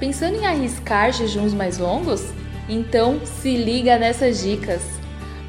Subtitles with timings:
[0.00, 2.24] Pensando em arriscar jejuns mais longos?
[2.66, 4.80] Então se liga nessas dicas.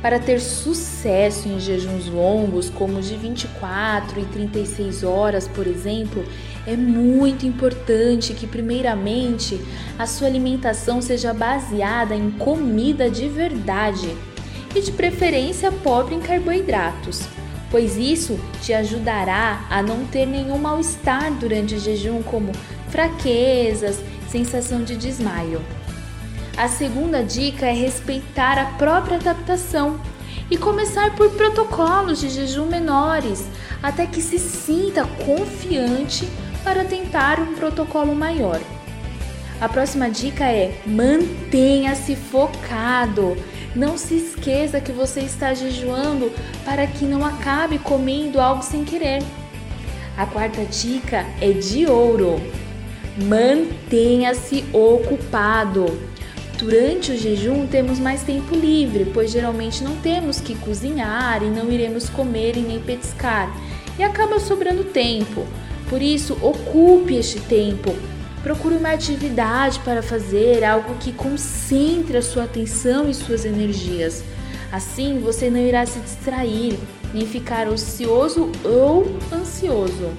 [0.01, 6.25] Para ter sucesso em jejuns longos, como de 24 e 36 horas, por exemplo,
[6.67, 9.61] é muito importante que, primeiramente,
[9.97, 14.17] a sua alimentação seja baseada em comida de verdade
[14.75, 17.21] e, de preferência, pobre em carboidratos,
[17.69, 22.51] pois isso te ajudará a não ter nenhum mal-estar durante o jejum, como
[22.89, 23.99] fraquezas,
[24.31, 25.61] sensação de desmaio.
[26.57, 29.99] A segunda dica é respeitar a própria adaptação
[30.49, 33.45] e começar por protocolos de jejum menores,
[33.83, 36.27] até que se sinta confiante
[36.63, 38.59] para tentar um protocolo maior.
[39.59, 43.37] A próxima dica é mantenha-se focado.
[43.75, 46.31] Não se esqueça que você está jejuando
[46.65, 49.23] para que não acabe comendo algo sem querer.
[50.17, 52.41] A quarta dica é de ouro.
[53.17, 55.85] Mantenha-se ocupado.
[56.57, 61.71] Durante o jejum temos mais tempo livre, pois geralmente não temos que cozinhar e não
[61.71, 63.51] iremos comer e nem petiscar,
[63.97, 65.45] e acaba sobrando tempo.
[65.89, 67.93] Por isso, ocupe este tempo.
[68.43, 74.23] Procure uma atividade para fazer, algo que concentre a sua atenção e suas energias.
[74.71, 76.79] Assim, você não irá se distrair,
[77.13, 80.11] nem ficar ocioso ou ansioso.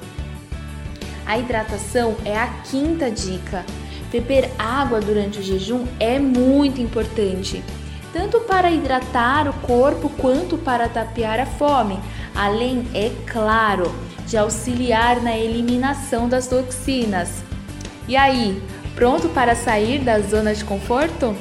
[1.26, 3.64] A hidratação é a quinta dica.
[4.10, 7.62] Beber água durante o jejum é muito importante,
[8.12, 11.98] tanto para hidratar o corpo quanto para tapear a fome,
[12.34, 13.90] além, é claro,
[14.26, 17.42] de auxiliar na eliminação das toxinas.
[18.06, 18.62] E aí,
[18.94, 21.34] pronto para sair da zona de conforto?